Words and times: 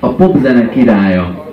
a 0.00 0.14
popzene 0.14 0.68
királya. 0.68 1.44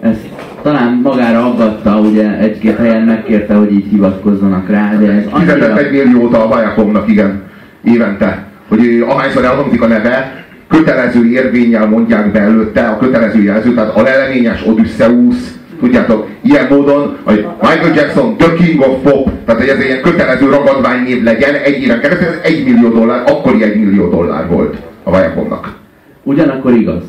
Ezt 0.00 0.28
talán 0.62 1.00
magára 1.02 1.46
aggatta, 1.46 1.98
ugye 1.98 2.38
egy-két 2.38 2.76
helyen 2.76 3.02
megkérte, 3.02 3.54
hogy 3.54 3.72
így 3.72 3.86
hivatkozzanak 3.90 4.68
rá, 4.68 4.94
de 5.00 5.12
ez 5.12 5.24
annyira... 5.30 5.52
Fizetett 5.52 5.78
egy 5.78 5.92
milliót 5.92 6.34
a 6.34 6.48
Vajakomnak, 6.48 7.08
igen, 7.08 7.42
évente. 7.84 8.46
Hogy 8.68 9.04
ahányszor 9.08 9.44
elhangzik 9.44 9.82
a 9.82 9.86
neve, 9.86 10.44
kötelező 10.68 11.30
érvényel 11.30 11.86
mondják 11.86 12.32
be 12.32 12.40
előtte 12.40 12.88
a 12.88 12.98
kötelező 12.98 13.42
jelző, 13.42 13.74
tehát 13.74 13.96
a 13.96 14.02
leleményes 14.02 14.66
Odysseus, 14.66 15.36
tudjátok, 15.80 16.28
ilyen 16.40 16.66
módon, 16.70 17.16
hogy 17.22 17.46
Michael 17.60 17.94
Jackson, 17.94 18.36
the 18.36 18.54
king 18.54 18.80
of 18.80 19.02
pop, 19.02 19.30
tehát 19.44 19.60
hogy 19.60 19.70
ez 19.70 19.78
egy 19.78 19.84
ilyen 19.84 20.02
kötelező 20.02 20.50
ragadványnév 20.50 21.22
legyen 21.22 21.54
egy 21.54 21.82
éven 21.82 22.00
keresztül, 22.00 22.26
ez 22.26 22.38
egy 22.42 22.64
millió 22.64 22.88
dollár, 22.88 23.22
akkori 23.26 23.62
egy 23.62 23.80
millió 23.80 24.10
dollár 24.10 24.48
volt 24.48 24.76
a 25.02 25.10
Vajakomnak. 25.10 25.76
Ugyanakkor 26.22 26.72
igaz. 26.72 27.02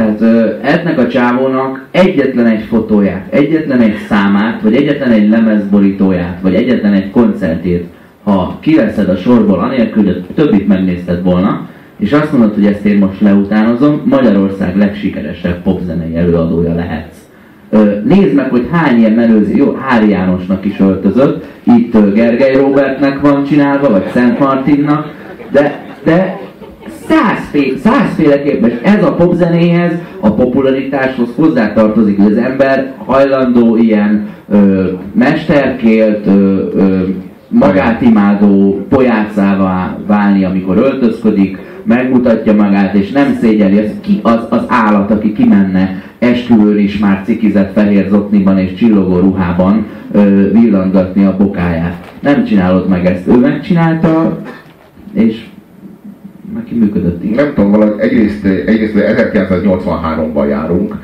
Tehát 0.00 0.22
ennek 0.62 0.98
a 0.98 1.08
csávónak 1.08 1.86
egyetlen 1.90 2.46
egy 2.46 2.62
fotóját, 2.62 3.26
egyetlen 3.30 3.80
egy 3.80 3.96
számát, 4.08 4.62
vagy 4.62 4.74
egyetlen 4.74 5.10
egy 5.10 5.28
lemezborítóját, 5.28 6.38
vagy 6.40 6.54
egyetlen 6.54 6.92
egy 6.92 7.10
koncertét, 7.10 7.84
ha 8.24 8.58
kiveszed 8.60 9.08
a 9.08 9.16
sorból, 9.16 9.58
anélkül, 9.58 10.04
hogy 10.04 10.24
többit 10.34 10.68
megnézted 10.68 11.22
volna, 11.22 11.68
és 11.98 12.12
azt 12.12 12.32
mondod, 12.32 12.54
hogy 12.54 12.66
ezt 12.66 12.84
én 12.84 12.98
most 12.98 13.20
leutánozom, 13.20 14.02
Magyarország 14.04 14.76
legsikeresebb 14.76 15.62
popzenei 15.62 16.16
előadója 16.16 16.74
lehetsz. 16.74 17.18
Nézd 18.04 18.34
meg, 18.34 18.50
hogy 18.50 18.68
hány 18.72 18.98
ilyen 18.98 19.12
menőzi, 19.12 19.56
jó, 19.56 19.76
Hári 19.86 20.08
Jánosnak 20.08 20.64
is 20.64 20.80
öltözött, 20.80 21.44
itt 21.62 22.14
Gergely 22.14 22.54
Robertnek 22.54 23.20
van 23.20 23.44
csinálva, 23.44 23.90
vagy 23.90 24.06
Szent 24.12 24.38
Martinnak, 24.38 25.12
de, 25.50 25.84
de 26.04 26.38
százféle, 27.10 27.78
százféleképpen, 27.78 28.78
ez 28.82 29.04
a 29.04 29.14
popzenéhez, 29.14 29.92
a 30.20 30.30
popularitáshoz 30.30 31.28
hozzátartozik, 31.36 32.16
hogy 32.20 32.32
az 32.32 32.38
ember 32.38 32.94
hajlandó 33.04 33.76
ilyen 33.76 34.28
ö, 34.48 34.88
mesterkélt, 35.12 36.26
ö, 36.26 36.30
ö, 36.74 37.02
magát 37.48 38.02
imádó 38.02 38.86
pojácává 38.88 39.98
válni, 40.06 40.44
amikor 40.44 40.76
öltözködik, 40.76 41.58
megmutatja 41.84 42.54
magát, 42.54 42.94
és 42.94 43.10
nem 43.10 43.36
szégyeli, 43.40 43.78
az, 43.78 43.90
ki 44.00 44.20
az, 44.22 44.46
az 44.48 44.62
állat, 44.68 45.10
aki 45.10 45.32
kimenne 45.32 46.02
esküvőn 46.18 46.78
is 46.78 46.98
már 46.98 47.22
cikizett 47.24 47.72
fehér 47.72 48.06
zokniban 48.10 48.58
és 48.58 48.74
csillogó 48.74 49.18
ruhában 49.18 49.86
ö, 50.12 50.50
villangatni 50.52 51.24
a 51.24 51.36
bokáját. 51.36 52.12
Nem 52.20 52.44
csinálod 52.44 52.88
meg 52.88 53.06
ezt, 53.06 53.26
ő 53.26 53.36
megcsinálta, 53.36 54.38
és 55.12 55.44
működött 56.78 57.24
így. 57.24 57.34
Nem 57.34 57.52
tudom, 57.54 57.70
valahogy 57.70 58.00
egyrészt, 58.00 58.44
egyrészt 58.44 58.94
1983-ban 58.96 60.48
járunk, 60.48 60.96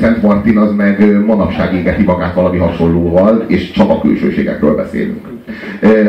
Szent 0.00 0.22
Martin 0.22 0.58
az 0.58 0.74
meg 0.76 1.24
manapság 1.26 1.74
égeti 1.74 2.02
magát 2.02 2.34
valami 2.34 2.58
hasonlóval, 2.58 3.44
és 3.46 3.70
csak 3.70 3.90
a 3.90 4.00
külsőségekről 4.00 4.74
beszélünk. 4.74 5.26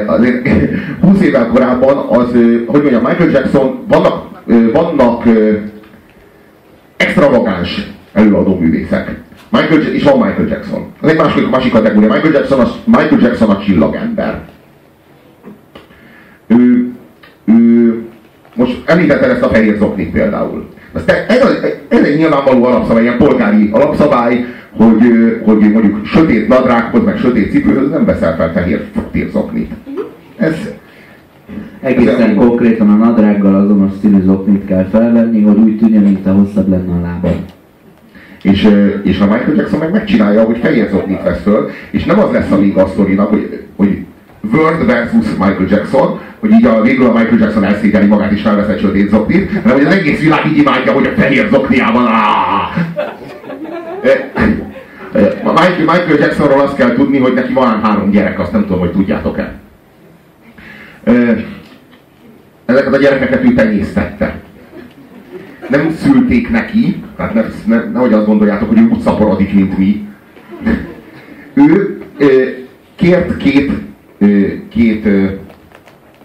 Azért 0.06 0.50
20 1.02 1.22
évvel 1.22 1.48
korábban 1.48 1.98
az, 2.10 2.32
hogy 2.66 2.82
mondjam, 2.82 3.04
Michael 3.04 3.30
Jackson, 3.30 3.80
vannak, 3.88 4.24
vannak 4.74 5.24
extravagáns 6.98 7.92
előadó 8.14 8.58
művészek. 8.60 9.22
Michael, 9.50 9.82
és 9.82 10.04
van 10.04 10.18
Michael 10.18 10.48
Jackson. 10.48 10.86
Ez 11.02 11.10
egy 11.10 11.18
másik, 11.18 11.50
másik 11.50 11.72
kategória. 11.72 12.14
Michael 12.14 12.34
Jackson, 12.34 12.60
a, 12.60 12.68
Michael 12.86 13.22
Jackson 13.22 13.50
a 13.50 13.60
csillagember. 13.60 14.42
Most 18.54 18.82
említetted 18.86 19.30
ezt 19.30 19.42
a 19.42 19.48
fehér 19.48 19.78
zoknit 19.78 20.12
például. 20.12 20.70
Ez, 21.28 21.42
a, 21.44 21.48
ez 21.88 22.04
egy 22.04 22.18
nyilvánvaló 22.18 22.64
alapszabály, 22.64 23.04
ilyen 23.04 23.18
polgári 23.18 23.70
alapszabály, 23.72 24.46
hogy, 24.78 25.02
hogy 25.46 25.72
mondjuk 25.72 26.06
sötét 26.06 26.48
nadrághoz, 26.48 27.04
meg 27.04 27.18
sötét 27.18 27.52
cipőhöz 27.52 27.90
nem 27.90 28.06
veszel 28.06 28.36
fel 28.36 28.52
fehér 28.52 28.86
zoknit. 29.32 29.72
Ez, 30.38 30.56
Egészen 31.82 32.30
ez 32.30 32.36
konkrétan 32.36 32.90
a 32.90 32.96
nadrággal 32.96 33.56
azonos 33.56 33.92
színű 34.02 34.22
zoknit 34.24 34.66
kell 34.66 34.88
felvenni, 34.92 35.42
hogy 35.42 35.58
úgy 35.58 35.78
tűnjön, 35.78 36.04
mint 36.04 36.28
a 36.28 36.32
hosszabb 36.32 36.70
lenne 36.70 36.94
a 36.94 37.02
lábad. 37.02 37.36
És, 38.42 38.70
és 39.04 39.20
a 39.20 39.26
Michael 39.26 39.56
Jackson 39.56 39.80
meg 39.80 39.92
megcsinálja, 39.92 40.44
hogy 40.44 40.58
fehér 40.58 40.90
zoknit 40.92 41.24
vesz 41.24 41.42
föl, 41.42 41.70
és 41.92 42.04
nem 42.04 42.20
az 42.20 42.32
lesz 42.32 42.52
a 42.76 42.88
sztorinak, 42.88 43.30
hogy, 43.30 43.64
hogy 43.76 44.06
Word 44.54 44.86
versus 44.86 45.30
Michael 45.30 45.68
Jackson, 45.70 46.20
hogy 46.44 46.52
így 46.52 46.66
a 46.66 46.82
végül 46.82 47.06
a 47.06 47.12
Michael 47.12 47.38
Jackson 47.40 47.64
elszégeli 47.64 48.06
magát 48.06 48.32
is 48.32 48.42
felvesz 48.42 48.68
egy 48.68 48.80
sötét 48.80 49.10
zoknit, 49.10 49.52
hanem 49.52 49.78
hogy 49.78 49.86
az 49.86 49.94
egész 49.94 50.20
világ 50.20 50.46
így 50.46 50.58
imádja, 50.58 50.92
hogy 50.94 51.06
a 51.06 51.20
fehér 51.22 51.48
zokniában 51.52 52.04
Michael, 55.44 55.78
Michael 55.78 56.20
Jacksonról 56.20 56.60
azt 56.60 56.76
kell 56.76 56.94
tudni, 56.94 57.18
hogy 57.18 57.34
neki 57.34 57.54
van 57.54 57.82
három 57.82 58.12
gyerek, 58.12 58.40
azt 58.40 58.52
nem 58.52 58.62
tudom, 58.62 58.80
hogy 58.80 58.92
tudjátok-e. 58.92 59.54
Ezeket 62.66 62.94
a 62.94 62.98
gyerekeket 62.98 63.44
ő 63.44 63.54
tenyésztette. 63.54 64.36
Nem 65.70 65.92
szülték 65.92 66.50
neki, 66.50 67.04
tehát 67.18 67.34
ne, 67.34 67.44
ne, 67.66 67.84
nehogy 67.84 68.14
azt 68.14 68.26
gondoljátok, 68.26 68.70
hogy 68.70 68.80
ő 68.80 68.88
úgy 68.88 69.00
szaporodik, 69.00 69.54
mint 69.54 69.78
mi. 69.78 70.08
Ő 71.54 72.02
kért 72.96 73.38
két 73.38 73.72
két 74.70 75.08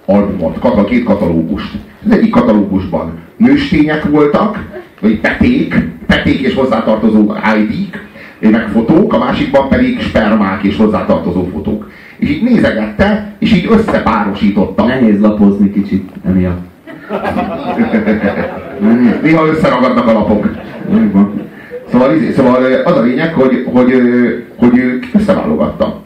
albumot, 0.09 0.87
két 0.87 1.05
katalógust. 1.05 1.75
Az 2.05 2.11
egyik 2.11 2.31
katalógusban 2.31 3.19
nőstények 3.37 4.05
voltak, 4.05 4.65
vagy 5.01 5.21
peték, 5.21 5.75
peték 6.07 6.41
és 6.41 6.55
hozzátartozó 6.55 7.33
ID-k, 7.59 8.07
meg 8.41 8.69
fotók, 8.69 9.13
a 9.13 9.19
másikban 9.19 9.69
pedig 9.69 10.01
spermák 10.01 10.63
és 10.63 10.77
hozzátartozó 10.77 11.49
fotók. 11.53 11.91
És 12.17 12.29
így 12.29 12.43
nézegette, 12.43 13.33
és 13.39 13.53
így 13.53 13.69
összepárosította. 13.71 14.85
Nehéz 14.85 15.21
lapozni 15.21 15.71
kicsit 15.71 16.11
emiatt. 16.27 16.67
Néha 19.23 19.47
összeragadnak 19.47 20.09
a 20.09 20.13
lapok. 20.13 20.49
Szóval, 21.91 22.15
szóval 22.37 22.73
az 22.85 22.97
a 22.97 23.03
lényeg, 23.03 23.35
hogy, 23.35 23.65
hogy, 23.73 23.93
hogy, 24.57 24.57
hogy 24.57 24.81
összeválogatta. 25.15 26.03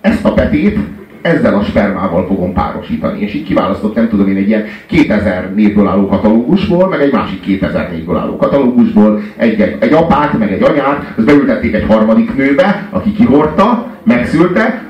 Ezt 0.00 0.24
a 0.24 0.32
petét 0.32 0.78
ezzel 1.24 1.54
a 1.54 1.62
spermával 1.62 2.26
fogom 2.26 2.52
párosítani. 2.52 3.20
És 3.20 3.34
így 3.34 3.44
kiválasztott, 3.44 3.94
nem 3.94 4.08
tudom 4.08 4.28
én, 4.28 4.36
egy 4.36 4.48
ilyen 4.48 4.64
2000 4.86 5.54
névből 5.54 5.86
álló 5.86 6.06
katalógusból, 6.06 6.88
meg 6.88 7.00
egy 7.00 7.12
másik 7.12 7.40
2000 7.40 7.90
névből 7.90 8.16
álló 8.16 8.36
katalógusból, 8.36 9.20
egy, 9.36 9.60
egy, 9.60 9.76
egy 9.80 9.92
apát, 9.92 10.38
meg 10.38 10.52
egy 10.52 10.62
anyát, 10.62 11.12
azt 11.16 11.26
beültették 11.26 11.74
egy 11.74 11.84
harmadik 11.88 12.34
nőbe, 12.34 12.88
aki 12.90 13.12
kihordta, 13.12 13.86
megszülte, 14.02 14.82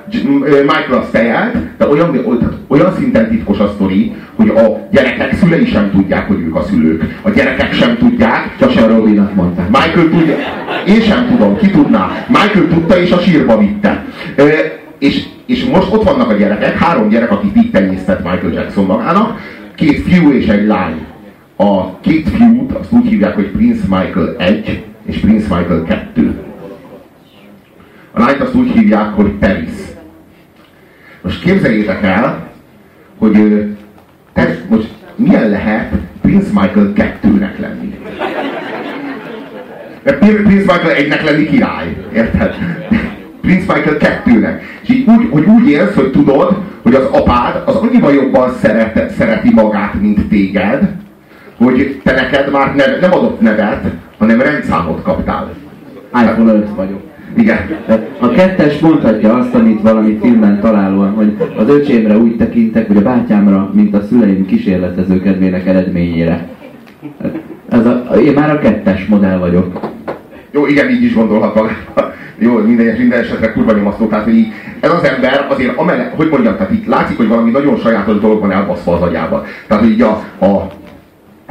Michael 0.43 0.99
azt 1.01 1.11
tejelt, 1.11 1.57
de 1.79 1.89
olyan, 1.89 2.11
olyan, 2.11 2.65
olyan 2.69 2.93
szinten 2.93 3.29
titkos 3.29 3.59
a 3.59 3.73
sztori, 3.75 4.13
hogy 4.37 4.49
a 4.49 4.89
gyerekek 4.91 5.35
szülei 5.35 5.67
sem 5.67 5.91
tudják, 5.91 6.27
hogy 6.27 6.41
ők 6.41 6.57
a 6.57 6.63
szülők. 6.63 7.19
A 7.23 7.31
gyerekek 7.31 7.73
sem 7.73 7.97
tudják, 7.99 8.57
csak 8.59 8.71
a 8.77 8.87
Robinak 8.87 9.35
mondták. 9.35 9.69
Michael 9.69 10.09
tudja, 10.09 10.37
én 10.87 11.01
sem 11.01 11.27
tudom, 11.29 11.57
ki 11.57 11.71
tudná. 11.71 12.27
Michael 12.29 12.69
tudta 12.69 12.99
és 12.99 13.11
a 13.11 13.19
sírba 13.19 13.59
vitte. 13.59 14.05
És 14.99 15.25
és 15.47 15.65
most 15.65 15.93
ott 15.93 16.03
vannak 16.03 16.31
a 16.31 16.35
gyerekek, 16.35 16.79
három 16.79 17.09
gyerek, 17.09 17.31
akit 17.31 17.57
így 17.57 17.71
tenyésztett 17.71 18.19
Michael 18.19 18.53
Jackson 18.53 18.85
magának, 18.85 19.41
két 19.75 20.03
fiú 20.03 20.31
és 20.31 20.47
egy 20.47 20.67
lány. 20.67 21.07
A 21.57 22.01
két 22.01 22.29
fiút 22.29 22.73
azt 22.73 22.93
úgy 22.93 23.07
hívják, 23.07 23.35
hogy 23.35 23.51
Prince 23.51 23.83
Michael 23.89 24.35
1 24.39 24.85
és 25.07 25.19
Prince 25.19 25.57
Michael 25.57 25.85
2. 25.85 26.41
A 28.13 28.21
lányt 28.21 28.41
azt 28.41 28.55
úgy 28.55 28.71
hívják, 28.71 29.15
hogy 29.15 29.31
Paris. 29.31 29.73
Most 31.23 31.43
képzeljétek 31.43 32.03
el, 32.03 32.49
hogy 33.19 33.65
te, 34.33 34.59
most 34.69 34.89
milyen 35.17 35.49
lehet 35.49 35.93
Prince 36.21 36.49
Michael 36.53 36.93
2-nek 36.95 37.59
lenni. 37.59 37.99
Mert 40.03 40.19
Prince 40.19 40.73
Michael 40.73 40.97
1-nek 40.97 41.25
lenni 41.25 41.47
király, 41.47 41.97
érted? 42.15 42.55
Prince 43.45 43.75
Michael 43.75 43.97
2-nek. 44.25 44.61
És 44.83 44.89
így 44.89 45.09
úgy, 45.09 45.29
hogy 45.31 45.45
úgy 45.45 45.69
érsz, 45.69 45.95
hogy 45.95 46.11
tudod, 46.11 46.57
hogy 46.83 46.95
az 46.95 47.05
apád 47.11 47.63
az 47.67 47.75
annyiban 47.75 48.13
jobban 48.13 48.53
szeret, 48.61 49.11
szereti 49.11 49.51
magát, 49.55 50.01
mint 50.01 50.29
téged, 50.29 50.89
hogy 51.57 52.01
te 52.05 52.13
neked 52.13 52.51
már 52.51 52.75
neve, 52.75 52.99
nem 53.01 53.13
adott 53.13 53.41
nevet, 53.41 53.85
hanem 54.19 54.41
rendszámot 54.41 55.03
kaptál. 55.03 55.51
iPhone 56.13 56.53
5 56.53 56.69
vagyok. 56.77 57.01
Igen. 57.37 57.59
A 58.19 58.29
kettes 58.29 58.79
mondhatja 58.79 59.35
azt, 59.35 59.55
amit 59.55 59.83
valami 59.83 60.19
filmben 60.23 60.61
találóan, 60.61 61.11
hogy 61.11 61.37
az 61.57 61.69
öcsémre 61.69 62.17
úgy 62.17 62.37
tekintek, 62.37 62.87
hogy 62.87 62.97
a 62.97 63.03
bátyámra, 63.03 63.71
mint 63.73 63.95
a 63.95 64.03
szüleim 64.09 64.47
kísérletező 64.47 65.21
kedvének 65.21 65.67
eredményére. 65.67 66.49
Ez 67.69 67.87
a, 67.87 68.15
én 68.25 68.33
már 68.33 68.51
a 68.51 68.59
kettes 68.59 69.07
modell 69.07 69.39
vagyok. 69.39 69.91
Jó, 70.51 70.67
igen, 70.67 70.91
így 70.91 71.03
is 71.03 71.15
gondolhat 71.15 71.55
magát. 71.55 72.13
Jó, 72.45 72.59
minden, 72.59 72.97
minden 72.97 73.21
esetre 73.21 73.53
kurva 73.53 73.73
nyomasztó, 73.73 74.07
tehát 74.07 74.25
hogy 74.25 74.53
ez 74.81 74.91
az 74.91 75.05
ember 75.05 75.47
azért, 75.51 75.77
amellett, 75.77 76.15
hogy 76.15 76.29
mondjam, 76.29 76.57
tehát 76.57 76.73
itt 76.73 76.87
látszik, 76.87 77.17
hogy 77.17 77.29
valami 77.29 77.51
nagyon 77.51 77.77
sajátos 77.77 78.19
dolog 78.19 78.41
van 78.41 78.53
elbaszva 78.53 78.95
az 78.95 79.03
agyában. 79.03 79.45
Tehát, 79.67 79.85
hogy 79.85 80.01
a, 80.01 80.11
a 80.45 80.71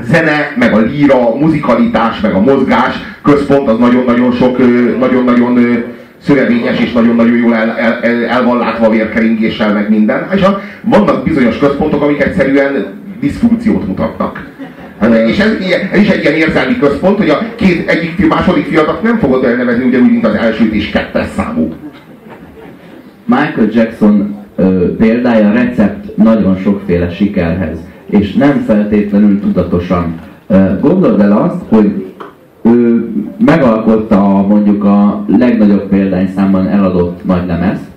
zene, 0.02 0.54
meg 0.56 0.74
a 0.74 0.78
líra, 0.78 1.30
a 1.30 1.36
muzikalitás, 1.36 2.20
meg 2.20 2.34
a 2.34 2.40
mozgás 2.40 2.96
központ 3.24 3.68
az 3.68 3.78
nagyon-nagyon 3.78 4.32
sok, 4.32 4.58
nagyon-nagyon 5.00 5.84
szövevényes 6.22 6.80
és 6.80 6.92
nagyon-nagyon 6.92 7.38
jól 7.38 7.56
el, 7.56 7.78
el, 7.78 8.00
el, 8.02 8.26
el 8.26 8.44
van 8.44 8.58
látva 8.58 8.90
vérkeringéssel, 8.90 9.74
meg 9.74 9.90
minden. 9.90 10.28
És 10.36 10.42
a, 10.42 10.62
vannak 10.82 11.24
bizonyos 11.24 11.58
központok, 11.58 12.02
amik 12.02 12.24
egyszerűen 12.24 12.86
diszfunkciót 13.20 13.88
mutatnak. 13.88 14.53
És 15.12 15.40
ez, 15.40 15.52
ez 15.92 16.00
is 16.00 16.10
egy 16.10 16.22
ilyen 16.22 16.34
érzelmi 16.34 16.78
központ, 16.78 17.18
hogy 17.18 17.30
a 17.30 17.40
két, 17.56 17.90
egyik, 17.90 18.28
második 18.28 18.66
fiadat 18.66 19.04
nem 19.04 19.18
fogod 19.18 19.44
elnevezni 19.44 19.84
ugyanúgy, 19.84 20.12
mint 20.12 20.26
az 20.26 20.34
elsőt 20.34 20.74
és 20.74 20.90
kettes 20.90 21.28
számú. 21.36 21.74
Michael 23.26 23.68
Jackson 23.72 24.36
ö, 24.56 24.96
példája 24.96 25.52
recept 25.52 26.18
nagyon 26.18 26.58
sokféle 26.58 27.10
sikerhez, 27.10 27.78
és 28.10 28.34
nem 28.34 28.64
feltétlenül 28.68 29.40
tudatosan. 29.40 30.20
Ö, 30.48 30.80
gondold 30.82 31.22
el 31.22 31.38
azt, 31.38 31.62
hogy 31.70 32.06
ő 32.62 33.10
megalkotta 33.46 34.46
mondjuk 34.48 34.84
a 34.84 35.26
legnagyobb 35.28 35.88
példányszámban 35.90 36.68
eladott 36.68 37.26
nagy 37.26 37.48
lemezt, 37.48 37.93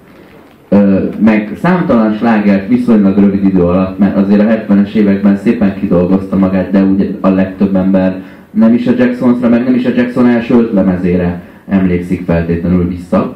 meg 1.19 1.53
számtalan 1.63 2.13
slágert 2.13 2.69
viszonylag 2.69 3.19
rövid 3.19 3.45
idő 3.45 3.63
alatt, 3.63 3.99
mert 3.99 4.17
azért 4.17 4.41
a 4.41 4.75
70-es 4.75 4.93
években 4.95 5.37
szépen 5.37 5.75
kidolgozta 5.79 6.37
magát, 6.37 6.71
de 6.71 6.83
ugye 6.83 7.09
a 7.21 7.29
legtöbb 7.29 7.77
ember 7.77 8.23
nem 8.51 8.75
is 8.75 8.87
a 8.87 8.93
Jacksonsra, 8.99 9.49
meg 9.49 9.65
nem 9.65 9.75
is 9.75 9.85
a 9.85 9.91
Jackson 9.97 10.27
első 10.27 10.55
öt 10.55 10.73
lemezére 10.73 11.43
emlékszik 11.69 12.25
feltétlenül 12.25 12.89
vissza. 12.89 13.35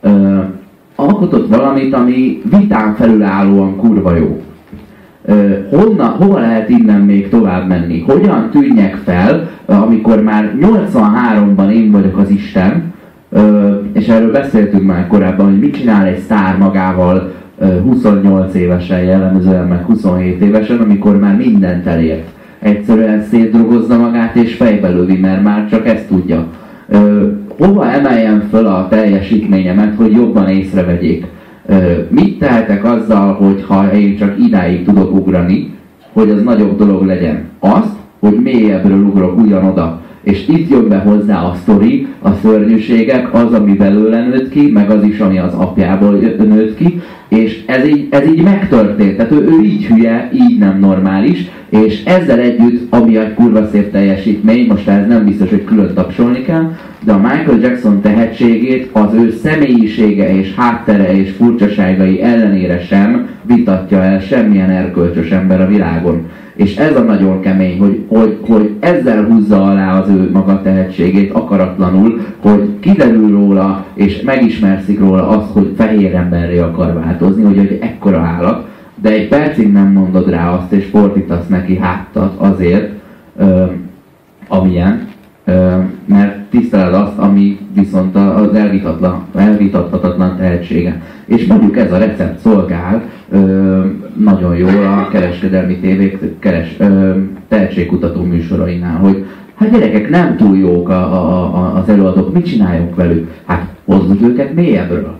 Ö, 0.00 0.38
alkotott 0.96 1.48
valamit, 1.48 1.94
ami 1.94 2.42
vitán 2.58 2.94
felülállóan 2.94 3.76
kurva 3.76 4.16
jó. 4.16 4.42
Ö, 5.24 5.54
honna, 5.70 6.04
hova 6.04 6.38
lehet 6.38 6.68
innen 6.68 7.00
még 7.00 7.28
tovább 7.28 7.68
menni? 7.68 8.00
Hogyan 8.00 8.50
tűnjek 8.50 8.96
fel, 9.04 9.50
amikor 9.66 10.22
már 10.22 10.54
83-ban 10.60 11.72
én 11.72 11.90
vagyok 11.90 12.18
az 12.18 12.30
Isten, 12.30 12.91
és 14.02 14.08
erről 14.08 14.32
beszéltünk 14.32 14.82
már 14.82 15.06
korábban, 15.06 15.46
hogy 15.46 15.58
mit 15.58 15.76
csinál 15.76 16.06
egy 16.06 16.18
sztár 16.18 16.58
magával 16.58 17.32
28 17.82 18.54
évesen, 18.54 19.02
jellemzően 19.02 19.66
meg 19.66 19.84
27 19.84 20.42
évesen, 20.42 20.78
amikor 20.78 21.18
már 21.18 21.36
mindent 21.36 21.86
elért. 21.86 22.28
Egyszerűen 22.58 23.22
szétdrogozza 23.22 23.98
magát 23.98 24.36
és 24.36 24.54
fejbe 24.54 24.88
lövi, 24.88 25.16
mert 25.16 25.42
már 25.42 25.68
csak 25.68 25.86
ezt 25.88 26.06
tudja. 26.06 26.46
Hova 27.58 27.90
emeljem 27.90 28.42
föl 28.50 28.66
a 28.66 28.86
teljesítményemet, 28.90 29.94
hogy 29.96 30.12
jobban 30.12 30.48
észrevegyék? 30.48 31.26
Mit 32.08 32.38
tehetek 32.38 32.84
azzal, 32.84 33.32
hogy 33.34 33.64
ha 33.66 33.92
én 33.92 34.16
csak 34.16 34.34
idáig 34.38 34.84
tudok 34.84 35.12
ugrani, 35.12 35.74
hogy 36.12 36.30
az 36.30 36.42
nagyobb 36.42 36.78
dolog 36.78 37.04
legyen? 37.04 37.42
Azt, 37.58 37.96
hogy 38.20 38.40
mélyebbről 38.42 39.02
ugrok 39.02 39.38
ugyanoda 39.38 40.01
és 40.22 40.48
itt 40.48 40.70
jön 40.70 40.88
be 40.88 40.98
hozzá 40.98 41.42
a 41.42 41.54
sztori, 41.62 42.06
a 42.18 42.28
szörnyűségek, 42.42 43.34
az, 43.34 43.52
ami 43.52 43.72
belőle 43.72 44.26
nőtt 44.26 44.50
ki, 44.50 44.70
meg 44.70 44.90
az 44.90 45.04
is, 45.04 45.18
ami 45.18 45.38
az 45.38 45.54
apjából 45.54 46.12
nőtt 46.38 46.76
ki, 46.76 47.00
és 47.28 47.62
ez 47.66 47.86
így, 47.86 48.06
ez 48.10 48.26
így 48.26 48.42
megtörtént. 48.42 49.16
Tehát 49.16 49.32
ő, 49.32 49.36
ő 49.36 49.62
így 49.64 49.84
hülye, 49.84 50.30
így 50.34 50.58
nem 50.58 50.78
normális, 50.78 51.50
és 51.68 52.04
ezzel 52.04 52.38
együtt, 52.38 52.94
ami 52.94 53.16
egy 53.16 53.34
kurva 53.34 53.68
szép 53.72 53.90
teljesítmény, 53.90 54.66
most 54.66 54.88
ez 54.88 55.06
nem 55.06 55.24
biztos, 55.24 55.50
hogy 55.50 55.64
külön 55.64 55.94
tapsolni 55.94 56.42
kell, 56.42 56.72
de 57.04 57.12
a 57.12 57.18
Michael 57.18 57.58
Jackson 57.60 58.00
tehetségét 58.00 58.88
az 58.92 59.14
ő 59.14 59.30
személyisége 59.42 60.36
és 60.36 60.54
háttere 60.54 61.16
és 61.16 61.30
furcsaságai 61.30 62.22
ellenére 62.22 62.80
sem 62.80 63.28
vitatja 63.42 64.02
el 64.02 64.20
semmilyen 64.20 64.70
erkölcsös 64.70 65.30
ember 65.30 65.60
a 65.60 65.66
világon. 65.66 66.26
És 66.54 66.76
ez 66.76 66.96
a 66.96 67.02
nagyon 67.02 67.40
kemény, 67.40 67.78
hogy, 67.78 68.04
hogy, 68.08 68.38
hogy 68.46 68.76
ezzel 68.80 69.24
húzza 69.24 69.62
alá 69.62 70.00
az 70.00 70.08
ő 70.08 70.30
maga 70.32 70.62
tehetségét 70.62 71.32
akaratlanul, 71.32 72.20
hogy 72.40 72.78
kiderül 72.80 73.30
róla, 73.30 73.84
és 73.94 74.20
megismerszik 74.20 74.98
róla 74.98 75.28
azt, 75.28 75.52
hogy 75.52 75.72
fehér 75.76 76.14
emberré 76.14 76.58
akar 76.58 76.94
változni, 76.94 77.42
hogy, 77.42 77.56
hogy 77.56 77.78
ekkora 77.80 78.18
állat, 78.18 78.66
de 79.02 79.10
egy 79.10 79.28
percig 79.28 79.72
nem 79.72 79.92
mondod 79.92 80.30
rá 80.30 80.50
azt, 80.50 80.72
és 80.72 80.84
fordítasz 80.84 81.46
neki 81.46 81.78
háttat 81.78 82.34
azért, 82.36 82.92
ö, 83.36 83.64
amilyen, 84.48 85.08
mert 86.04 86.38
tiszteled 86.50 86.94
azt, 86.94 87.18
ami 87.18 87.58
viszont 87.74 88.16
az 88.16 88.54
elvitathatatlan 89.34 90.36
tehetsége. 90.36 91.02
És 91.24 91.46
mondjuk 91.46 91.76
ez 91.76 91.92
a 91.92 91.98
recept 91.98 92.38
szolgál 92.38 93.02
nagyon 94.16 94.56
jól 94.56 94.84
a 94.84 95.08
kereskedelmi 95.08 95.76
tévék 95.76 96.18
keres, 96.38 96.76
tehetségkutató 97.48 98.22
műsorainál, 98.22 98.96
hogy 98.96 99.24
hát 99.54 99.70
gyerekek 99.70 100.10
nem 100.10 100.36
túl 100.36 100.56
jók 100.56 100.88
a, 100.88 101.12
a, 101.12 101.54
a, 101.56 101.76
az 101.76 101.88
előadók, 101.88 102.32
mit 102.32 102.46
csináljunk 102.46 102.94
velük? 102.94 103.30
Hát 103.46 103.66
hozzuk 103.84 104.22
őket 104.22 104.54
mélyebbről. 104.54 105.16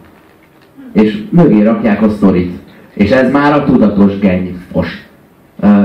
És 0.92 1.22
mögé 1.30 1.62
rakják 1.62 2.02
a 2.02 2.08
sztorit. 2.08 2.58
És 2.94 3.10
ez 3.10 3.32
már 3.32 3.52
a 3.52 3.64
tudatos 3.64 4.18
geny 4.18 4.56
fos. 4.72 5.06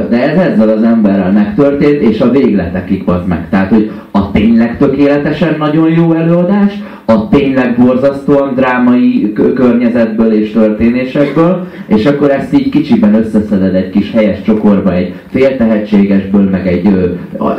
De 0.10 0.32
ez 0.32 0.38
ezzel 0.38 0.70
az 0.70 0.84
emberrel 0.84 1.32
megtörtént, 1.32 2.02
és 2.02 2.22
a 2.22 2.30
végletekig 2.30 3.04
az 3.06 3.22
meg. 3.28 3.50
Tehát, 3.50 3.70
hogy 3.70 3.92
tényleg 4.38 4.78
tökéletesen 4.78 5.56
nagyon 5.58 5.90
jó 5.90 6.14
előadás, 6.14 6.74
a 7.06 7.30
tényleg 7.30 7.76
borzasztóan 7.78 8.54
drámai 8.56 9.34
környezetből 9.34 10.34
és 10.34 10.52
történésekből, 10.52 11.68
és 11.88 12.06
akkor 12.06 12.32
ezt 12.32 12.54
így 12.54 12.70
kicsiben 12.70 13.14
összeszeded 13.14 13.76
egy 13.76 13.90
kis 13.90 14.12
helyes 14.12 14.42
csokorba, 14.42 14.94
egy 14.94 15.14
féltehetségesből, 15.32 16.50
meg 16.50 16.68
egy 16.68 16.88
ö, 16.88 17.12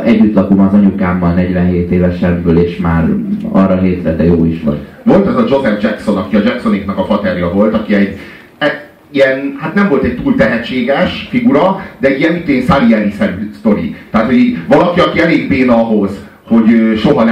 együtt 0.03 0.35
lakom 0.35 0.59
az 0.59 0.73
anyukámmal 0.73 1.33
47 1.33 1.91
évesenből, 1.91 2.57
és 2.57 2.77
már 2.77 3.05
arra 3.51 3.79
hétre, 3.79 4.15
de 4.15 4.23
jó 4.23 4.45
is 4.45 4.63
vagy. 4.63 4.77
Volt 5.03 5.27
ez 5.27 5.35
a 5.35 5.45
Joseph 5.49 5.83
Jackson, 5.83 6.17
aki 6.17 6.35
a 6.35 6.41
Jacksoniknak 6.43 6.97
a 6.97 7.05
faterja 7.05 7.51
volt, 7.51 7.73
aki 7.73 7.93
egy 7.93 8.17
ilyen, 9.11 9.57
hát 9.59 9.73
nem 9.73 9.89
volt 9.89 10.03
egy 10.03 10.15
túl 10.23 10.35
tehetséges 10.35 11.27
figura, 11.29 11.81
de 11.99 12.07
egy 12.07 12.19
ilyen 12.19 12.33
mitén 12.33 12.61
Salieri-szerű 12.61 13.49
sztori. 13.53 13.95
Tehát, 14.11 14.27
hogy 14.27 14.57
valaki, 14.67 14.99
aki 14.99 15.21
elég 15.21 15.47
béna 15.47 15.75
ahhoz, 15.75 16.28
hogy 16.49 16.97
soha 16.97 17.23
ne 17.23 17.31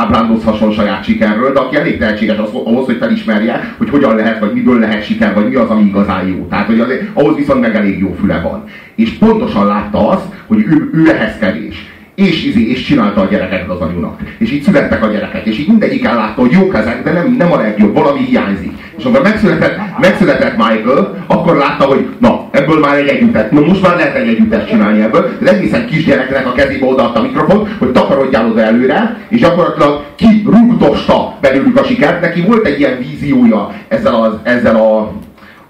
ábrándozhasson 0.00 0.72
saját 0.72 1.04
sikerről, 1.04 1.52
de 1.52 1.60
aki 1.60 1.76
elég 1.76 1.98
tehetséges 1.98 2.36
ahhoz, 2.36 2.86
hogy 2.86 2.96
felismerje, 2.96 3.74
hogy 3.78 3.90
hogyan 3.90 4.16
lehet, 4.16 4.38
vagy 4.38 4.52
miből 4.52 4.78
lehet 4.78 5.04
siker, 5.04 5.34
vagy 5.34 5.48
mi 5.48 5.54
az, 5.54 5.68
ami 5.68 5.82
igazán 5.82 6.26
jó. 6.26 6.46
Tehát, 6.50 6.66
hogy 6.66 6.80
az, 6.80 6.88
ahhoz 7.12 7.36
viszont 7.36 7.60
meg 7.60 7.74
elég 7.74 7.98
jó 7.98 8.16
füle 8.20 8.40
van. 8.40 8.64
És 8.94 9.10
pontosan 9.10 9.66
látta 9.66 10.08
azt, 10.08 10.26
hogy 10.46 10.58
ő, 10.58 10.90
ő 10.92 11.10
ehhez 11.10 11.38
kevés 11.38 11.97
és, 12.18 12.44
izé, 12.44 12.70
és 12.70 12.84
csinálta 12.84 13.20
a 13.20 13.26
gyereket 13.30 13.68
az 13.68 13.80
anyunak. 13.80 14.20
És 14.38 14.52
így 14.52 14.62
születtek 14.62 15.04
a 15.04 15.06
gyerekek, 15.06 15.46
és 15.46 15.58
így 15.58 15.68
mindegyik 15.68 16.04
ellátta, 16.04 16.40
hogy 16.40 16.50
jók 16.50 16.74
ezek, 16.74 17.02
de 17.02 17.12
nem, 17.12 17.34
nem 17.38 17.52
a 17.52 17.56
legjobb, 17.56 17.94
valami 17.94 18.20
hiányzik. 18.20 18.72
És 18.98 19.04
amikor 19.04 19.22
megszületett, 19.22 19.78
megszületett 20.00 20.56
Michael, 20.56 21.24
akkor 21.26 21.56
látta, 21.56 21.84
hogy 21.84 22.08
na, 22.18 22.48
ebből 22.50 22.78
már 22.78 22.96
egy 22.96 23.08
együttet, 23.08 23.50
na 23.50 23.60
most 23.60 23.82
már 23.82 23.96
lehet 23.96 24.16
egy 24.16 24.28
együttet 24.28 24.68
csinálni 24.68 25.00
ebből. 25.00 25.30
Az 25.40 25.48
egészen 25.48 25.86
kisgyereknek 25.86 26.46
a 26.46 26.52
kezébe 26.52 26.86
odaadta 26.86 27.18
a 27.18 27.22
mikrofon, 27.22 27.68
hogy 27.78 27.92
takarodjál 27.92 28.50
oda 28.50 28.60
előre, 28.60 29.16
és 29.28 29.40
gyakorlatilag 29.40 30.04
kirúgdosta 30.16 31.36
belőlük 31.40 31.76
a 31.76 31.84
sikert. 31.84 32.20
Neki 32.20 32.40
volt 32.40 32.66
egy 32.66 32.78
ilyen 32.78 32.98
víziója 32.98 33.72
ezzel, 33.88 34.14
az, 34.14 34.32
ezzel 34.42 34.76
a 34.76 35.12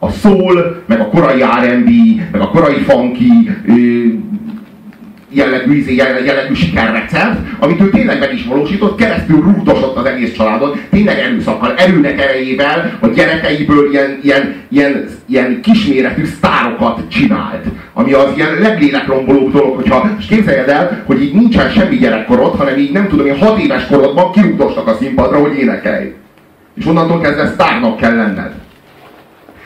a 0.01 0.11
soul, 0.11 0.83
meg 0.87 1.01
a 1.01 1.09
korai 1.09 1.43
R&B, 1.43 1.91
meg 2.33 2.41
a 2.41 2.49
korai 2.49 2.79
funky, 2.79 3.51
jellegű, 5.31 5.77
izé, 5.77 5.95
jellegű 5.95 6.55
sikerrecept, 6.55 7.39
amit 7.59 7.81
ő 7.81 7.91
tényleg 7.91 8.19
meg 8.19 8.35
is 8.35 8.45
valósított, 8.45 8.99
keresztül 8.99 9.41
rúgdosott 9.43 9.97
az 9.97 10.05
egész 10.05 10.33
családon, 10.33 10.81
tényleg 10.91 11.19
erőszakkal, 11.19 11.75
erőnek 11.77 12.21
erejével 12.21 12.99
a 13.01 13.07
gyerekeiből 13.07 13.91
ilyen, 13.91 14.19
ilyen, 14.23 14.55
ilyen, 14.69 15.09
ilyen 15.27 15.61
kisméretű 15.63 16.25
sztárokat 16.25 17.01
csinált. 17.09 17.65
Ami 17.93 18.13
az 18.13 18.33
ilyen 18.37 18.59
leglélekromboló 18.61 19.49
dolog, 19.49 19.75
hogyha 19.75 20.11
és 20.19 20.27
képzeljed 20.27 20.69
el, 20.69 21.03
hogy 21.07 21.23
így 21.23 21.35
nincsen 21.35 21.71
semmi 21.71 21.97
gyerekkorod, 21.97 22.57
hanem 22.57 22.79
így 22.79 22.93
nem 22.93 23.09
tudom, 23.09 23.27
én 23.27 23.39
hat 23.39 23.59
éves 23.59 23.87
korodban 23.87 24.33
kirúgdostak 24.33 24.87
a 24.87 24.97
színpadra, 25.01 25.39
hogy 25.39 25.59
énekelj. 25.59 26.15
És 26.75 26.87
onnantól 26.87 27.21
kezdve 27.21 27.47
sztárnak 27.47 27.97
kell 27.97 28.17
lenned. 28.17 28.53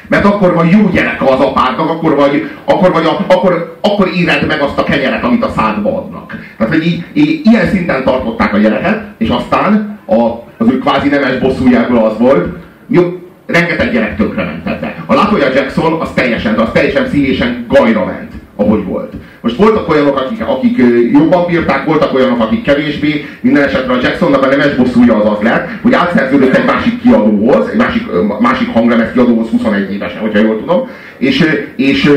Mert 0.08 0.24
akkor 0.24 0.54
vagy 0.54 0.70
jó 0.70 0.88
gyerek 0.92 1.22
az 1.22 1.40
apádnak, 1.40 1.90
akkor 1.90 2.14
vagy, 2.14 2.50
akkor, 2.64 2.92
vagy 2.92 3.04
a, 3.04 3.24
akkor, 3.34 3.78
akkor 3.80 4.08
éred 4.16 4.46
meg 4.46 4.60
azt 4.60 4.78
a 4.78 4.84
kenyeret, 4.84 5.24
amit 5.24 5.44
a 5.44 5.52
szádba 5.56 5.96
adnak. 5.96 6.38
Tehát, 6.58 6.72
hogy 6.72 6.86
így, 6.86 7.04
így, 7.12 7.46
ilyen 7.46 7.68
szinten 7.68 8.04
tartották 8.04 8.54
a 8.54 8.58
gyereket, 8.58 9.02
és 9.18 9.28
aztán 9.28 9.98
a, 10.06 10.14
az 10.56 10.68
ő 10.70 10.78
kvázi 10.78 11.08
nemes 11.08 11.38
bosszújából 11.38 12.04
az 12.04 12.18
volt, 12.18 12.56
jó, 12.86 13.02
rengeteg 13.46 13.92
gyerek 13.92 14.16
tönkre 14.16 14.44
ment 14.44 14.66
ebbe. 14.66 14.94
A 15.06 15.14
Latoya 15.14 15.52
Jackson 15.54 16.00
az 16.00 16.10
teljesen, 16.14 16.54
az 16.54 16.68
teljesen 16.72 17.08
színésen 17.08 17.64
gajra 17.68 18.04
ment 18.04 18.32
ahogy 18.56 18.84
volt. 18.84 19.12
Most 19.42 19.56
voltak 19.56 19.88
olyanok, 19.88 20.18
akik, 20.18 20.40
akik 20.46 20.76
jobban 21.12 21.46
bírták, 21.46 21.84
voltak 21.84 22.14
olyanok, 22.14 22.40
akik 22.40 22.62
kevésbé. 22.62 23.24
Minden 23.40 23.62
esetre 23.62 23.92
a 23.92 23.98
Jacksonnak 24.02 24.42
a 24.42 24.46
nemes 24.46 24.74
bosszúja 24.74 25.16
az 25.16 25.30
az 25.30 25.42
lett, 25.42 25.68
hogy 25.82 25.94
átszerződött 25.94 26.56
egy 26.56 26.64
másik 26.64 27.00
kiadóhoz, 27.00 27.68
egy 27.68 27.76
másik, 27.76 28.02
másik 28.40 28.68
hanglemez 28.72 29.12
kiadóhoz 29.12 29.48
21 29.50 29.92
évesen, 29.92 30.20
hogyha 30.20 30.38
jól 30.38 30.58
tudom, 30.58 30.88
és, 31.18 31.44
és 31.76 32.10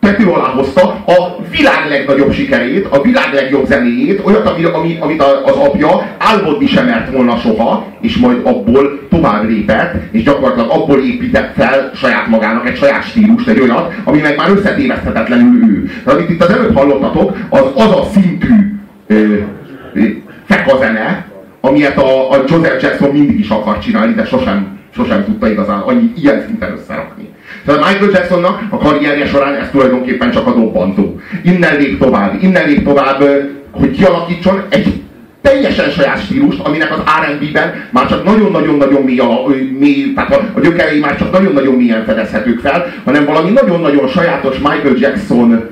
tető 0.00 0.26
alá 0.26 0.48
hozta 0.48 0.82
a 1.06 1.36
világ 1.50 1.88
legnagyobb 1.88 2.32
sikerét, 2.32 2.86
a 2.90 3.02
világ 3.02 3.32
legjobb 3.32 3.66
zenéjét, 3.66 4.20
olyat, 4.24 4.48
ami, 4.48 4.64
ami, 4.64 4.96
amit 5.00 5.22
az 5.22 5.56
apja 5.56 6.16
álmodni 6.18 6.66
sem 6.66 6.86
mert 6.86 7.12
volna 7.12 7.36
soha, 7.36 7.86
és 8.00 8.16
majd 8.16 8.40
abból 8.42 9.03
tovább 9.24 9.48
lépett, 9.48 9.94
és 10.10 10.22
gyakorlatilag 10.22 10.70
abból 10.70 10.98
épített 10.98 11.54
fel 11.54 11.90
saját 11.94 12.26
magának 12.26 12.68
egy 12.68 12.76
saját 12.76 13.04
stílust, 13.04 13.48
egy 13.48 13.60
olyat, 13.60 13.92
ami 14.04 14.20
meg 14.20 14.36
már 14.36 14.50
összetéveszthetetlenül 14.50 15.68
ő. 15.70 15.90
De 16.04 16.12
amit 16.12 16.30
itt 16.30 16.42
az 16.42 16.50
előbb 16.50 16.76
hallottatok, 16.76 17.36
az 17.48 17.60
az 17.74 17.90
a 17.90 18.06
szintű 18.12 18.54
ö, 19.06 19.36
ö, 19.94 20.02
fekazene, 20.44 21.26
amilyet 21.60 21.98
a, 21.98 22.30
a 22.30 22.44
Joseph 22.48 22.82
Jackson 22.82 23.10
mindig 23.10 23.38
is 23.38 23.48
akar 23.48 23.78
csinálni, 23.78 24.14
de 24.14 24.24
sosem, 24.24 24.78
sosem 24.94 25.24
tudta 25.24 25.50
igazán 25.50 25.80
annyi 25.80 26.12
ilyen 26.16 26.42
szinten 26.46 26.72
összerakni. 26.72 27.28
Tehát 27.64 27.80
Michael 27.80 28.10
Jacksonnak 28.10 28.62
a 28.70 28.76
karrierje 28.76 29.26
során 29.26 29.54
ez 29.54 29.70
tulajdonképpen 29.70 30.30
csak 30.30 30.46
a 30.46 30.54
dobbantó. 30.54 31.20
Innen 31.44 31.76
lép 31.76 31.98
tovább, 31.98 32.42
innen 32.42 32.66
lép 32.66 32.84
tovább, 32.84 33.24
hogy 33.70 33.90
kialakítson 33.90 34.62
egy 34.68 35.02
teljesen 35.44 35.90
saját 35.90 36.22
stílust, 36.24 36.60
aminek 36.60 36.92
az 36.92 36.98
R&B-ben 36.98 37.74
már 37.90 38.08
csak 38.08 38.24
nagyon-nagyon-nagyon 38.24 39.02
mély, 39.02 39.20
mély, 39.78 40.12
tehát 40.14 40.40
a 40.54 40.60
gyökerei 40.60 41.00
már 41.00 41.16
csak 41.16 41.32
nagyon-nagyon 41.32 41.74
mélyen 41.74 42.04
fedezhetők 42.04 42.60
fel, 42.60 42.86
hanem 43.04 43.24
valami 43.24 43.50
nagyon-nagyon 43.50 44.08
sajátos 44.08 44.58
Michael 44.58 44.96
Jackson 44.96 45.68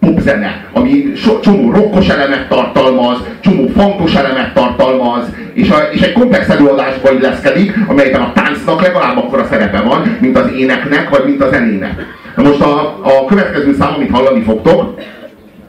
popzene, 0.00 0.64
ami 0.72 1.12
so, 1.16 1.40
csomó 1.40 1.70
rokkos 1.70 2.08
elemet 2.08 2.48
tartalmaz, 2.48 3.18
csomó 3.40 3.68
funkos 3.76 4.14
elemet 4.14 4.54
tartalmaz, 4.54 5.24
és, 5.52 5.70
a, 5.70 5.76
és 5.92 6.00
egy 6.00 6.12
komplex 6.12 6.48
előadásba 6.48 7.12
illeszkedik, 7.12 7.74
amelyben 7.86 8.20
a 8.20 8.32
táncnak 8.32 8.82
legalább 8.82 9.16
akkora 9.16 9.46
szerepe 9.50 9.80
van, 9.80 10.16
mint 10.20 10.38
az 10.38 10.50
éneknek, 10.56 11.08
vagy 11.08 11.24
mint 11.24 11.42
a 11.42 11.48
zenének. 11.48 12.06
Na 12.36 12.42
most 12.42 12.60
a, 12.60 12.98
a 13.02 13.24
következő 13.24 13.74
szám, 13.78 13.94
amit 13.94 14.10
hallani 14.10 14.42
fogtok, 14.42 15.00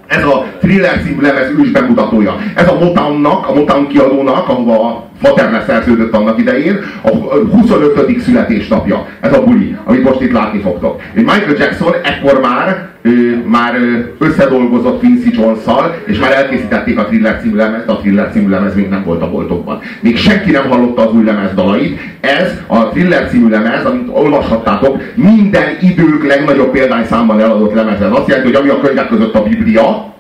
ez 0.07 0.23
a 0.23 0.45
Thriller 0.59 1.01
című 1.05 1.21
lemez 1.21 1.51
ős 1.59 1.71
bemutatója. 1.71 2.35
Ez 2.55 2.67
a 2.67 2.79
Motownnak, 2.79 3.47
a 3.47 3.53
Motown 3.53 3.87
kiadónak, 3.87 4.49
ahova 4.49 4.87
a 4.89 5.09
Faterne 5.21 5.63
szerződött 5.67 6.13
annak 6.13 6.39
idején, 6.39 6.79
a 7.01 7.09
25. 7.51 8.19
születésnapja. 8.19 9.07
Ez 9.19 9.33
a 9.33 9.43
buli, 9.43 9.75
amit 9.83 10.03
most 10.03 10.21
itt 10.21 10.31
látni 10.31 10.59
fogtok. 10.59 11.01
Michael 11.13 11.55
Jackson 11.57 11.93
ekkor 12.03 12.39
már, 12.41 12.87
ő, 13.07 13.43
már 13.45 13.73
összedolgozott 14.17 15.01
Vincy 15.01 15.29
jones 15.33 15.59
és 16.05 16.19
már 16.19 16.31
elkészítették 16.31 16.99
a 16.99 17.05
Thriller 17.05 17.39
című 17.41 17.55
lemezt, 17.55 17.87
a 17.87 17.97
Thriller 17.97 18.29
című 18.31 18.49
lemez 18.49 18.75
még 18.75 18.89
nem 18.89 19.03
volt 19.03 19.21
a 19.21 19.29
boltokban. 19.29 19.79
Még 19.99 20.17
senki 20.17 20.51
nem 20.51 20.69
hallotta 20.69 21.07
az 21.07 21.13
új 21.13 21.23
lemez 21.23 21.53
dalait. 21.53 21.99
Ez 22.19 22.51
a 22.67 22.87
Thriller 22.87 23.29
című 23.29 23.49
lemez, 23.49 23.85
amit 23.85 24.09
olvashattátok, 24.11 25.01
minden 25.15 25.77
idők 25.81 26.27
legnagyobb 26.27 26.71
példányszámban 26.71 27.39
eladott 27.39 27.73
lemez. 27.73 28.01
Ez 28.01 28.11
azt 28.11 28.27
jelenti, 28.27 28.51
hogy 28.51 28.61
ami 28.61 28.69
a 28.69 28.79
könyvek 28.79 29.07
között 29.07 29.35
a 29.35 29.43
Biblia, 29.43 30.13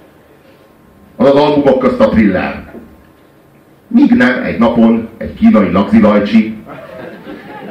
az 1.15 1.27
az 1.27 1.35
albumok 1.35 1.79
közt 1.79 1.99
a 1.99 2.09
Thriller. 2.09 2.65
Míg 3.87 4.11
nem 4.11 4.43
egy 4.43 4.57
napon 4.57 5.07
egy 5.17 5.33
kínai 5.33 5.71
lagzilajcsi 5.71 6.55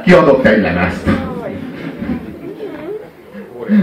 kiadott 0.05 0.45
egy 0.45 0.61
lemezt. 0.61 1.09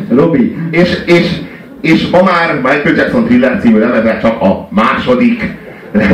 Robi, 0.08 0.56
és, 0.70 0.98
és, 1.06 1.40
és 1.80 2.10
ma 2.10 2.22
már 2.22 2.54
Michael 2.54 2.94
Jackson 2.96 3.24
Thriller 3.24 3.58
című 3.60 3.78
lemeze 3.78 4.18
csak 4.22 4.40
a 4.40 4.68
második. 4.70 5.56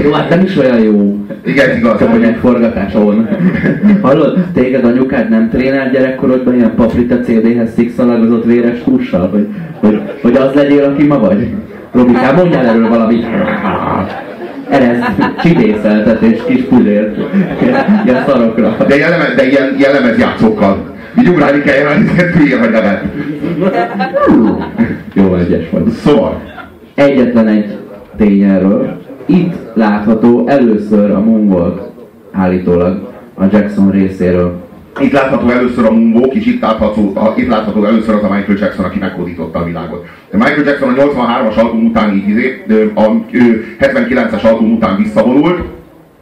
Jó, 0.05 0.13
hát 0.13 0.29
nem 0.29 0.45
is 0.45 0.57
olyan 0.57 0.79
jó. 0.79 1.17
Igen, 1.45 1.77
igaz. 1.77 1.99
Csak 1.99 2.11
hogy 2.11 2.23
egy 2.23 2.37
forgatás 2.41 2.95
ahol. 2.95 3.29
Hallod, 4.03 4.39
téged 4.55 4.85
anyukád 4.85 5.29
nem 5.29 5.49
trénál 5.51 5.91
gyerekkorodban 5.91 6.55
ilyen 6.55 6.75
paprita 6.75 7.21
CD-hez 7.21 7.71
szikszalagozott 7.77 8.45
véres 8.45 8.79
hússal? 8.85 9.29
Hogy, 9.29 9.47
hogy, 9.81 10.01
hogy 10.23 10.37
az 10.37 10.55
legyél, 10.55 10.85
aki 10.85 11.07
ma 11.07 11.19
vagy? 11.19 11.49
Robikám, 11.93 12.35
mondjál 12.35 12.67
erről 12.67 12.89
valamit. 12.89 13.27
Erez, 14.69 14.99
csibészeltetés, 15.43 16.39
kis 16.47 16.63
puzért, 16.63 17.17
ilyen 18.05 18.25
szarokra. 18.27 18.77
De, 18.87 18.97
jellemez, 18.97 19.35
de 19.37 19.49
ilyen, 19.49 19.77
jellemez 19.79 20.19
játszókkal. 20.19 20.90
Így 21.19 21.29
ugrálni 21.29 21.63
kell 21.63 21.75
jelenni, 21.75 22.09
hülye 22.37 22.59
vagy 22.59 22.71
nevet. 22.71 23.05
Jó 25.15 25.35
egyes 25.35 25.71
vagy. 25.71 25.89
Szóval. 25.89 26.43
Egyetlen 26.95 27.47
egy 27.47 27.79
tény 28.17 28.43
erről. 28.43 29.01
Itt 29.27 29.55
látható 29.75 30.49
először 30.49 31.11
a 31.11 31.21
Moonwalk 31.21 31.91
állítólag 32.33 33.09
a 33.35 33.45
Jackson 33.53 33.91
részéről. 33.91 34.69
Itt 35.01 35.13
látható 35.13 35.49
először 35.49 35.85
a 35.85 35.91
Moonwalk, 35.91 36.35
és 36.35 36.47
itt 36.47 36.61
látható, 36.61 37.33
itt 37.37 37.49
látható 37.49 37.85
először 37.85 38.15
az 38.15 38.23
a 38.23 38.35
Michael 38.35 38.59
Jackson, 38.59 38.85
aki 38.85 38.99
meghódította 38.99 39.59
a 39.59 39.65
világot. 39.65 40.07
De 40.31 40.37
Michael 40.37 40.65
Jackson 40.65 40.89
a 40.89 41.03
83-as 41.03 41.57
album 41.57 41.85
után 41.85 42.15
így, 42.15 42.29
izé, 42.29 42.63
a 42.95 43.03
79-es 43.81 44.43
album 44.43 44.73
után 44.73 44.97
visszavonult, 44.97 45.61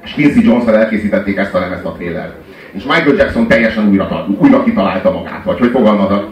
és 0.05 0.13
Quincy 0.15 0.45
jones 0.45 0.67
elkészítették 0.67 1.37
ezt 1.37 1.55
a 1.55 1.59
lemezt 1.59 1.85
a 1.85 1.93
trailer. 1.93 2.33
És 2.73 2.83
Michael 2.83 3.17
Jackson 3.17 3.49
teljesen 3.49 3.89
újra, 3.89 4.27
újra 4.39 4.63
kitalálta 4.63 5.13
magát, 5.13 5.45
vagy 5.45 5.59
hogy 5.59 5.71
fogalmazok, 5.71 6.29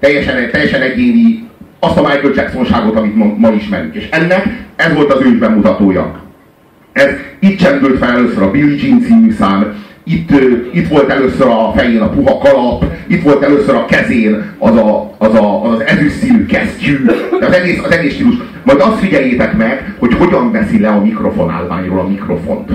teljesen, 0.00 0.50
teljesen 0.50 0.82
egyéni 0.82 1.48
azt 1.80 1.96
a 1.96 2.00
Michael 2.00 2.32
Jackson-ságot, 2.34 2.96
amit 2.96 3.16
ma, 3.16 3.34
ma 3.36 3.50
ismerünk. 3.50 3.94
És 3.94 4.08
ennek 4.10 4.46
ez 4.76 4.94
volt 4.94 5.12
az 5.12 5.20
ős 5.20 5.38
bemutatója. 5.38 6.20
Ez 6.92 7.10
itt 7.38 7.58
csendült 7.58 7.98
fel 7.98 8.10
először 8.10 8.42
a 8.42 8.50
Billie 8.50 8.86
Jean 8.86 9.00
című 9.00 9.32
szám, 9.32 9.84
itt, 10.04 10.30
itt 10.72 10.88
volt 10.88 11.10
először 11.10 11.46
a 11.46 11.72
fején 11.76 12.00
a 12.00 12.08
puha 12.08 12.38
kalap, 12.38 12.84
itt 13.06 13.22
volt 13.22 13.42
először 13.42 13.74
a 13.74 13.84
kezén 13.84 14.52
az 14.58 14.76
a, 14.76 15.14
az, 15.18 15.34
a, 15.34 15.72
az 15.72 15.80
ezüstszínű 15.80 16.46
kesztyű, 16.46 17.04
az 17.40 17.52
egész, 17.52 17.80
az 17.84 17.90
egész 17.90 18.14
stílus. 18.14 18.34
Majd 18.62 18.80
azt 18.80 18.98
figyeljétek 18.98 19.56
meg, 19.56 19.94
hogy 19.98 20.14
hogyan 20.14 20.52
veszi 20.52 20.80
le 20.80 20.88
a 20.88 21.00
mikrofonálványról 21.00 21.98
a 21.98 22.08
mikrofont 22.08 22.70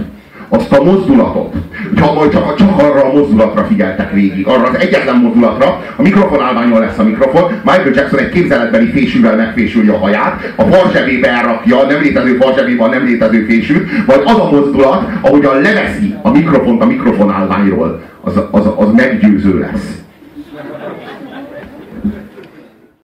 azt 0.53 0.71
a 0.71 0.83
mozdulatot, 0.83 1.53
ha 1.99 2.13
majd 2.13 2.31
csak, 2.31 2.55
csak 2.55 2.79
arra 2.79 3.03
a 3.03 3.13
mozdulatra 3.13 3.63
figyeltek 3.63 4.11
végig, 4.13 4.47
arra 4.47 4.67
az 4.67 4.79
egyetlen 4.79 5.15
mozdulatra, 5.15 5.83
a 5.95 6.01
mikrofonálványon 6.01 6.79
lesz 6.79 6.97
a 6.97 7.03
mikrofon, 7.03 7.51
Michael 7.63 7.91
Jackson 7.93 8.19
egy 8.19 8.29
képzeletbeli 8.29 8.89
fésűvel 8.89 9.35
megfésüli 9.35 9.87
a 9.87 9.97
haját, 9.97 10.53
a 10.55 10.63
farzsebébe 10.63 11.29
elrakja, 11.29 11.79
a 11.79 11.85
nem 11.85 12.01
létező 12.01 12.35
farzsebébe 12.35 12.83
a 12.83 12.87
nem 12.87 13.05
létező 13.05 13.45
fésűt, 13.45 14.05
majd 14.07 14.21
az 14.25 14.39
a 14.39 14.49
mozdulat, 14.51 15.09
ahogyan 15.21 15.61
leveszi 15.61 16.15
a 16.21 16.31
mikrofont 16.31 16.81
a 16.81 16.85
mikrofonálványról, 16.85 18.01
az, 18.21 18.39
az, 18.51 18.69
az 18.75 18.91
meggyőző 18.95 19.59
lesz. 19.59 20.00